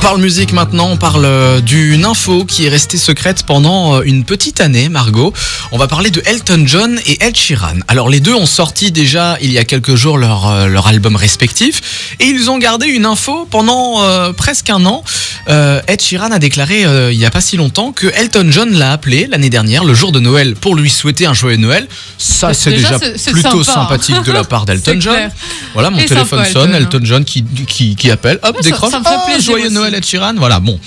[0.00, 4.24] parle musique maintenant, on parle euh, d'une info qui est restée secrète pendant euh, une
[4.24, 5.32] petite année, Margot.
[5.72, 7.74] On va parler de Elton John et Ed Sheeran.
[7.86, 11.16] Alors les deux ont sorti déjà il y a quelques jours leur, euh, leur album
[11.16, 15.04] respectif et ils ont gardé une info pendant euh, presque un an.
[15.48, 18.72] Euh, Ed Sheeran a déclaré euh, il n'y a pas si longtemps que Elton John
[18.72, 21.86] l'a appelé l'année dernière, le jour de Noël, pour lui souhaiter un joyeux Noël.
[22.18, 23.82] Ça c'est Déjà, plutôt sympa, hein.
[23.82, 25.14] sympathique de la part d'Elton John.
[25.14, 25.30] clair.
[25.74, 28.62] Voilà, mon Et téléphone sympa, sonne, Elton, Elton John qui, qui, qui appelle, hop, Ouais,
[28.62, 28.90] ça- décroche.
[28.90, 29.74] ça me fait Ah, joyeux aussi.
[29.74, 30.78] Noël Ed Sheeran, voilà, bon.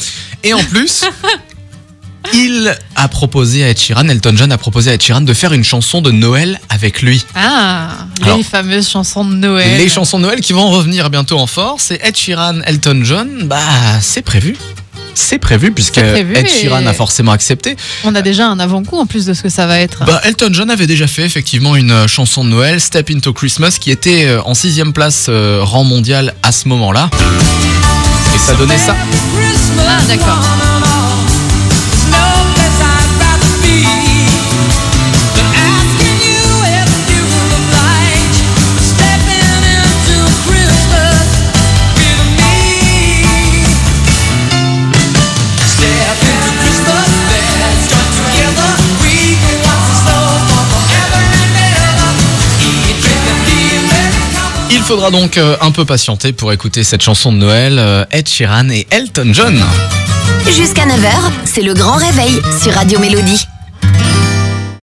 [0.43, 1.03] Et en plus,
[2.33, 5.53] il a proposé à Ed Sheeran, Elton John a proposé à Ed Sheeran de faire
[5.53, 7.25] une chanson de Noël avec lui.
[7.35, 9.77] Ah, Alors, les fameuses chansons de Noël.
[9.77, 13.43] Les chansons de Noël qui vont revenir bientôt en force, et Ed Sheeran, Elton John,
[13.45, 13.59] bah
[14.01, 14.57] c'est prévu.
[15.15, 17.75] C'est prévu puisque prévu Ed Sheeran a forcément accepté.
[18.03, 20.03] On a déjà un avant-goût en plus de ce que ça va être.
[20.05, 23.77] Bah, Elton John avait déjà fait effectivement une euh, chanson de Noël, Step Into Christmas,
[23.79, 27.09] qui était euh, en sixième place euh, rang mondial à ce moment-là.
[28.33, 28.95] Et ça donnait ça.
[29.79, 30.72] Ah, d'accord.
[54.75, 58.27] Il faudra donc euh, un peu patienter pour écouter cette chanson de Noël, euh, Ed
[58.27, 59.63] Sheeran et Elton John.
[60.47, 63.45] Jusqu'à 9h, c'est le grand réveil sur Radio Mélodie.